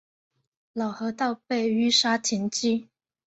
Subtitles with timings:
[0.73, 2.89] 老河道被淤沙填积。